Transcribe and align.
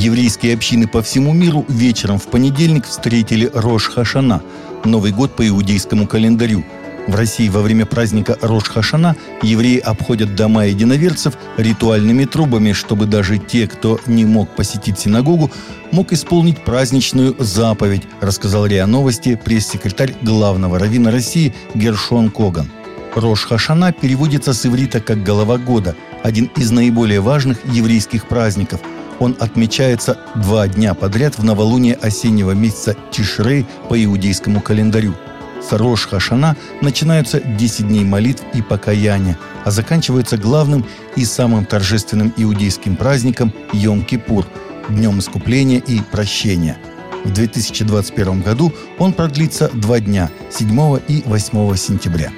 Еврейские 0.00 0.54
общины 0.54 0.88
по 0.88 1.02
всему 1.02 1.34
миру 1.34 1.66
вечером 1.68 2.18
в 2.18 2.26
понедельник 2.28 2.86
встретили 2.86 3.50
Рош 3.52 3.90
Хашана– 3.90 4.42
Новый 4.86 5.12
год 5.12 5.36
по 5.36 5.46
иудейскому 5.46 6.06
календарю. 6.06 6.64
В 7.06 7.14
России 7.14 7.50
во 7.50 7.60
время 7.60 7.84
праздника 7.84 8.38
Рош 8.40 8.64
Хашана 8.64 9.14
евреи 9.42 9.76
обходят 9.76 10.34
дома 10.34 10.64
единоверцев 10.64 11.34
ритуальными 11.58 12.24
трубами, 12.24 12.72
чтобы 12.72 13.04
даже 13.04 13.36
те, 13.36 13.66
кто 13.66 14.00
не 14.06 14.24
мог 14.24 14.48
посетить 14.56 14.98
синагогу, 14.98 15.50
мог 15.92 16.14
исполнить 16.14 16.64
праздничную 16.64 17.36
заповедь, 17.38 18.04
рассказал 18.22 18.64
РИА 18.64 18.86
Новости 18.86 19.34
пресс-секретарь 19.34 20.14
главного 20.22 20.78
раввина 20.78 21.10
России 21.10 21.54
Гершон 21.74 22.30
Коган. 22.30 22.70
Рош 23.14 23.44
Хашана 23.44 23.92
переводится 23.92 24.54
с 24.54 24.64
иврита 24.64 25.02
как 25.02 25.22
«голова 25.22 25.58
года», 25.58 25.94
один 26.22 26.46
из 26.56 26.70
наиболее 26.70 27.20
важных 27.20 27.58
еврейских 27.66 28.28
праздников– 28.28 28.80
он 29.20 29.36
отмечается 29.38 30.18
два 30.34 30.66
дня 30.66 30.94
подряд 30.94 31.38
в 31.38 31.44
новолуние 31.44 31.94
осеннего 31.94 32.50
месяца 32.50 32.96
Тишрей 33.12 33.64
по 33.88 34.02
иудейскому 34.02 34.60
календарю. 34.60 35.14
С 35.62 35.72
Рош 35.72 36.08
Хашана 36.08 36.56
начинаются 36.80 37.38
10 37.38 37.86
дней 37.86 38.02
молитв 38.02 38.42
и 38.54 38.62
покаяния, 38.62 39.38
а 39.64 39.70
заканчивается 39.70 40.38
главным 40.38 40.86
и 41.16 41.24
самым 41.24 41.66
торжественным 41.66 42.32
иудейским 42.36 42.96
праздником 42.96 43.52
Йом-Кипур– 43.72 44.46
Днем 44.88 45.20
искупления 45.20 45.78
и 45.78 46.00
прощения. 46.00 46.76
В 47.24 47.32
2021 47.32 48.42
году 48.42 48.72
он 48.98 49.12
продлится 49.12 49.68
два 49.72 50.00
дня– 50.00 50.30
7 50.50 50.98
и 51.06 51.22
8 51.26 51.76
сентября. 51.76 52.32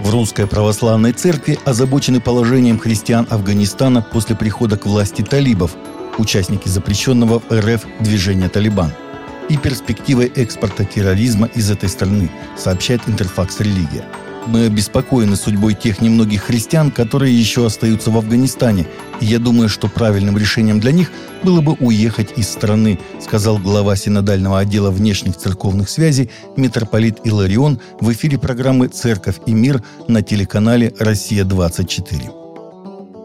В 0.00 0.10
Русской 0.10 0.46
Православной 0.46 1.12
Церкви 1.12 1.58
озабочены 1.64 2.20
положением 2.20 2.78
христиан 2.78 3.26
Афганистана 3.30 4.02
после 4.02 4.34
прихода 4.36 4.76
к 4.76 4.86
власти 4.86 5.22
талибов, 5.22 5.76
участники 6.18 6.68
запрещенного 6.68 7.40
в 7.40 7.52
РФ 7.52 7.86
движения 8.00 8.48
«Талибан», 8.48 8.92
и 9.48 9.56
перспективой 9.56 10.26
экспорта 10.26 10.84
терроризма 10.84 11.48
из 11.54 11.70
этой 11.70 11.88
страны, 11.88 12.30
сообщает 12.56 13.02
Интерфакс 13.06 13.60
«Религия». 13.60 14.04
Мы 14.46 14.66
обеспокоены 14.66 15.36
судьбой 15.36 15.74
тех 15.74 16.00
немногих 16.00 16.44
христиан, 16.44 16.90
которые 16.90 17.38
еще 17.38 17.66
остаются 17.66 18.10
в 18.10 18.16
Афганистане, 18.18 18.86
и 19.20 19.26
я 19.26 19.38
думаю, 19.38 19.68
что 19.68 19.88
правильным 19.88 20.36
решением 20.36 20.80
для 20.80 20.92
них 20.92 21.10
было 21.42 21.60
бы 21.60 21.72
уехать 21.80 22.36
из 22.36 22.48
страны, 22.48 22.98
сказал 23.22 23.58
глава 23.58 23.96
синодального 23.96 24.58
отдела 24.58 24.90
внешних 24.90 25.36
церковных 25.36 25.88
связей 25.88 26.30
митрополит 26.56 27.20
Иларион 27.24 27.80
в 28.00 28.12
эфире 28.12 28.38
программы 28.38 28.88
«Церковь 28.88 29.36
и 29.46 29.52
мир» 29.52 29.82
на 30.08 30.22
телеканале 30.22 30.92
«Россия-24». 30.98 32.43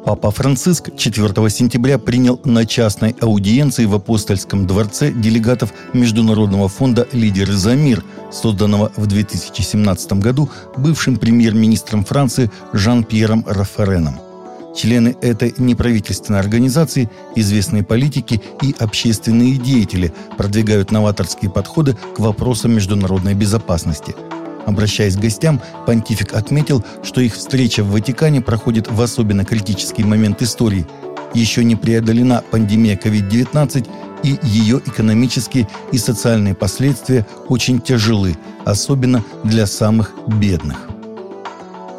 Папа 0.05 0.31
Франциск 0.31 0.95
4 0.95 1.49
сентября 1.49 1.97
принял 1.99 2.39
на 2.45 2.65
частной 2.65 3.15
аудиенции 3.19 3.85
в 3.85 3.93
Апостольском 3.93 4.65
дворце 4.65 5.11
делегатов 5.11 5.73
Международного 5.93 6.69
фонда 6.69 7.07
«Лидеры 7.11 7.53
за 7.53 7.75
мир», 7.75 8.03
созданного 8.31 8.91
в 8.95 9.07
2017 9.07 10.13
году 10.13 10.49
бывшим 10.77 11.17
премьер-министром 11.17 12.05
Франции 12.05 12.49
Жан-Пьером 12.71 13.43
Рафареном. 13.45 14.19
Члены 14.75 15.15
этой 15.21 15.53
неправительственной 15.57 16.39
организации, 16.39 17.09
известные 17.35 17.83
политики 17.83 18.41
и 18.61 18.73
общественные 18.79 19.57
деятели 19.57 20.13
продвигают 20.37 20.91
новаторские 20.91 21.51
подходы 21.51 21.97
к 22.15 22.19
вопросам 22.19 22.73
международной 22.73 23.33
безопасности– 23.33 24.15
Обращаясь 24.69 25.15
к 25.15 25.19
гостям, 25.19 25.59
понтифик 25.87 26.35
отметил, 26.35 26.85
что 27.01 27.21
их 27.21 27.33
встреча 27.33 27.83
в 27.83 27.89
Ватикане 27.89 28.39
проходит 28.39 28.87
в 28.87 29.01
особенно 29.01 29.43
критический 29.43 30.03
момент 30.03 30.43
истории. 30.43 30.85
Еще 31.33 31.63
не 31.63 31.75
преодолена 31.75 32.43
пандемия 32.51 32.95
COVID-19, 32.95 33.87
и 34.21 34.37
ее 34.43 34.79
экономические 34.85 35.67
и 35.91 35.97
социальные 35.97 36.53
последствия 36.53 37.25
очень 37.47 37.81
тяжелы, 37.81 38.37
особенно 38.63 39.23
для 39.43 39.65
самых 39.65 40.13
бедных. 40.27 40.87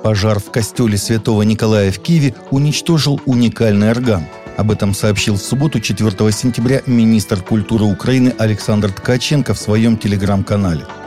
Пожар 0.05 0.39
в 0.39 0.53
костеле 0.53 0.97
святого 0.97 1.43
Николая 1.43 1.91
в 1.91 1.99
Киеве 1.99 2.37
уничтожил 2.53 3.21
уникальный 3.27 3.91
орган. 3.91 4.29
Об 4.57 4.71
этом 4.71 4.95
сообщил 4.95 5.35
в 5.35 5.43
субботу 5.43 5.81
4 5.81 6.11
сентября 6.31 6.83
министр 6.87 7.43
культуры 7.43 7.87
Украины 7.87 8.33
Александр 8.39 8.93
Ткаченко 8.93 9.55
в 9.55 9.59
своем 9.59 9.97
телеграм-канале– 9.97 10.85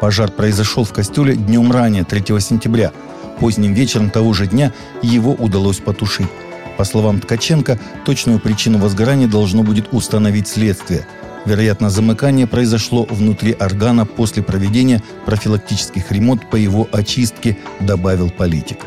Пожар 0.00 0.30
произошел 0.30 0.84
в 0.84 0.92
костеле 0.92 1.34
днем 1.34 1.72
ранее, 1.72 2.04
3 2.04 2.40
сентября. 2.40 2.92
Поздним 3.40 3.74
вечером 3.74 4.10
того 4.10 4.32
же 4.32 4.46
дня 4.46 4.72
его 5.02 5.32
удалось 5.32 5.78
потушить. 5.78 6.28
По 6.76 6.84
словам 6.84 7.20
Ткаченко, 7.20 7.78
точную 8.04 8.38
причину 8.38 8.78
возгорания 8.78 9.26
должно 9.26 9.62
будет 9.62 9.88
установить 9.92 10.46
следствие. 10.48 11.06
Вероятно, 11.44 11.90
замыкание 11.90 12.46
произошло 12.46 13.04
внутри 13.08 13.52
органа 13.52 14.06
после 14.06 14.42
проведения 14.42 15.02
профилактических 15.24 16.12
ремонт 16.12 16.48
по 16.50 16.56
его 16.56 16.88
очистке, 16.92 17.56
добавил 17.80 18.30
политик. 18.30 18.78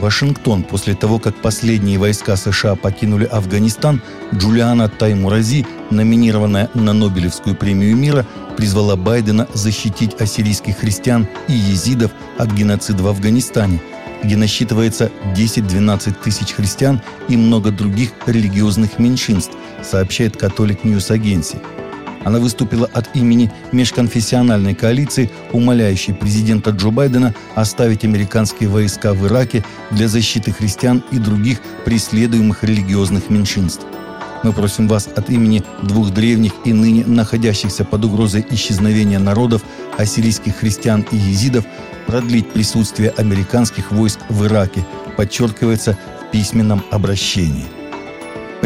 Вашингтон 0.00 0.62
после 0.62 0.94
того, 0.94 1.18
как 1.18 1.36
последние 1.36 1.98
войска 1.98 2.36
США 2.36 2.74
покинули 2.74 3.24
Афганистан, 3.24 4.02
Джулиана 4.34 4.88
Таймурази, 4.88 5.66
номинированная 5.90 6.70
на 6.74 6.92
Нобелевскую 6.92 7.56
премию 7.56 7.96
мира, 7.96 8.26
призвала 8.56 8.96
Байдена 8.96 9.46
защитить 9.52 10.14
ассирийских 10.20 10.78
христиан 10.78 11.26
и 11.48 11.52
езидов 11.52 12.10
от 12.38 12.52
геноцида 12.52 13.02
в 13.02 13.08
Афганистане, 13.08 13.80
где 14.22 14.36
насчитывается 14.36 15.10
10-12 15.34 16.14
тысяч 16.22 16.52
христиан 16.52 17.00
и 17.28 17.36
много 17.36 17.70
других 17.70 18.10
религиозных 18.26 18.98
меньшинств, 18.98 19.52
сообщает 19.82 20.36
Catholic 20.36 20.84
News 20.84 21.10
Agency. 21.10 21.58
Она 22.26 22.40
выступила 22.40 22.90
от 22.92 23.14
имени 23.14 23.52
межконфессиональной 23.70 24.74
коалиции, 24.74 25.30
умоляющей 25.52 26.12
президента 26.12 26.70
Джо 26.70 26.90
Байдена 26.90 27.32
оставить 27.54 28.02
американские 28.04 28.68
войска 28.68 29.14
в 29.14 29.24
Ираке 29.28 29.64
для 29.92 30.08
защиты 30.08 30.50
христиан 30.50 31.04
и 31.12 31.18
других 31.18 31.60
преследуемых 31.84 32.64
религиозных 32.64 33.30
меньшинств. 33.30 33.86
Мы 34.42 34.52
просим 34.52 34.88
вас 34.88 35.08
от 35.14 35.30
имени 35.30 35.62
двух 35.84 36.10
древних 36.10 36.52
и 36.64 36.72
ныне 36.72 37.04
находящихся 37.06 37.84
под 37.84 38.04
угрозой 38.04 38.44
исчезновения 38.50 39.20
народов, 39.20 39.62
ассирийских 39.96 40.56
христиан 40.56 41.06
и 41.12 41.16
езидов, 41.16 41.64
продлить 42.08 42.50
присутствие 42.50 43.10
американских 43.10 43.92
войск 43.92 44.18
в 44.28 44.44
Ираке, 44.46 44.84
подчеркивается 45.16 45.96
в 46.20 46.32
письменном 46.32 46.82
обращении. 46.90 47.75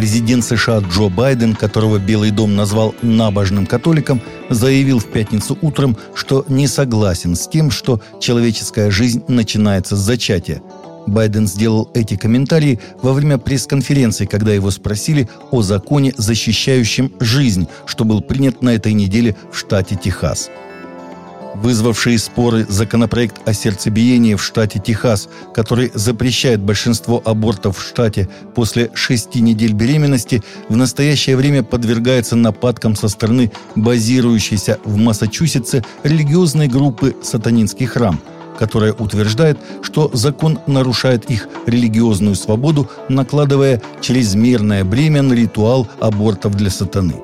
Президент 0.01 0.47
США 0.47 0.79
Джо 0.79 1.11
Байден, 1.11 1.55
которого 1.55 1.99
Белый 1.99 2.31
дом 2.31 2.57
назвал 2.57 2.95
набожным 3.03 3.67
католиком, 3.67 4.23
заявил 4.49 4.99
в 4.99 5.05
пятницу 5.05 5.59
утром, 5.61 5.95
что 6.15 6.43
не 6.49 6.69
согласен 6.69 7.37
с 7.37 7.47
тем, 7.47 7.71
что 7.71 8.01
человеческая 8.19 8.91
жизнь 8.91 9.23
начинается 9.29 9.97
с 9.97 9.99
зачатия. 9.99 10.63
Байден 11.07 11.47
сделал 11.47 11.91
эти 11.93 12.17
комментарии 12.17 12.81
во 13.03 13.13
время 13.13 13.37
пресс-конференции, 13.37 14.25
когда 14.25 14.55
его 14.55 14.71
спросили 14.71 15.29
о 15.51 15.61
законе, 15.61 16.15
защищающем 16.17 17.13
жизнь, 17.21 17.69
что 17.85 18.07
был 18.07 18.23
принят 18.23 18.63
на 18.63 18.71
этой 18.71 18.95
неделе 18.95 19.37
в 19.53 19.59
штате 19.59 19.99
Техас 20.03 20.49
вызвавший 21.63 22.19
споры 22.19 22.67
законопроект 22.69 23.37
о 23.47 23.53
сердцебиении 23.53 24.35
в 24.35 24.43
штате 24.43 24.79
Техас, 24.79 25.29
который 25.55 25.91
запрещает 25.95 26.61
большинство 26.61 27.23
абортов 27.25 27.79
в 27.79 27.87
штате 27.87 28.29
после 28.55 28.91
шести 28.95 29.41
недель 29.41 29.73
беременности, 29.73 30.43
в 30.69 30.77
настоящее 30.77 31.37
время 31.37 31.63
подвергается 31.63 32.37
нападкам 32.37 32.97
со 32.97 33.09
стороны 33.09 33.53
базирующейся 33.77 34.79
в 34.85 34.97
Массачусетсе 34.97 35.85
религиозной 36.03 36.69
группы 36.69 37.15
«Сатанинский 37.23 37.87
храм», 37.87 38.21
которая 38.59 38.93
утверждает, 38.93 39.59
что 39.83 40.11
закон 40.15 40.59
нарушает 40.67 41.31
их 41.31 41.49
религиозную 41.67 42.35
свободу, 42.35 42.91
накладывая 43.09 43.83
чрезмерное 44.01 44.85
бремя 44.85 45.23
на 45.23 45.35
ритуал 45.35 45.87
абортов 46.01 46.57
для 46.57 46.71
сатаны. 46.71 47.17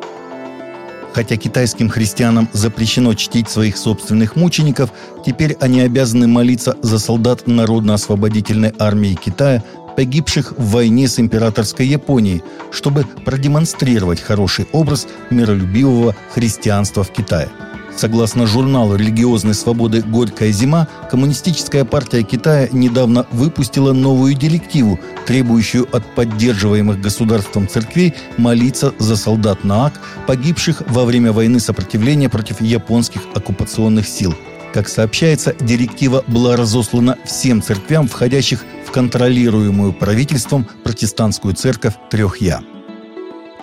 Хотя 1.17 1.39
китайским 1.39 1.89
христианам 1.89 2.47
запрещено 2.53 3.15
чтить 3.15 3.49
своих 3.49 3.79
собственных 3.79 4.37
мучеников, 4.37 4.91
теперь 5.25 5.57
они 5.61 5.81
обязаны 5.81 6.27
молиться 6.27 6.77
за 6.83 6.99
солдат 6.99 7.47
Народно-освободительной 7.47 8.75
армии 8.79 9.15
Китая, 9.15 9.63
погибших 9.97 10.53
в 10.57 10.71
войне 10.71 11.09
с 11.09 11.19
императорской 11.19 11.87
Японией, 11.87 12.43
чтобы 12.71 13.05
продемонстрировать 13.25 14.21
хороший 14.21 14.67
образ 14.73 15.07
миролюбивого 15.31 16.15
христианства 16.33 17.03
в 17.03 17.11
Китае– 17.11 17.49
Согласно 17.97 18.47
журналу 18.47 18.95
религиозной 18.97 19.55
свободы 19.55 20.03
«Горькая 20.03 20.53
зима», 20.53 20.87
Коммунистическая 21.11 21.87
партия 21.87 22.23
Китая 22.23 22.69
недавно 22.71 23.27
выпустила 23.33 23.95
новую 23.95 24.35
директиву, 24.35 25.01
требующую 25.27 25.89
от 25.97 26.05
поддерживаемых 26.15 27.01
государством 27.01 27.67
церквей 27.67 28.15
молиться 28.37 28.93
за 28.99 29.17
солдат 29.17 29.65
НААК, 29.65 29.99
погибших 30.27 30.83
во 30.89 31.07
время 31.07 31.33
войны 31.33 31.59
сопротивления 31.59 32.29
против 32.29 32.61
японских 32.61 33.23
оккупационных 33.35 34.07
сил. 34.07 34.35
Как 34.75 34.91
сообщается, 34.91 35.55
директива 35.59 36.23
была 36.27 36.55
разослана 36.55 37.17
всем 37.25 37.63
церквям, 37.63 38.09
входящих 38.09 38.63
контролируемую 38.97 39.93
правительством 39.93 40.67
протестантскую 40.83 41.53
церковь 41.53 41.93
трех 42.09 42.41
Я. 42.41 42.63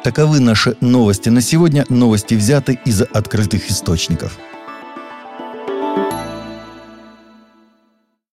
Таковы 0.04 0.40
наши 0.40 0.78
новости 0.80 1.30
на 1.30 1.42
сегодня. 1.42 1.88
Новости 1.90 2.36
взяты 2.36 2.80
из 2.86 3.02
открытых 3.02 3.72
источников. 3.72 4.38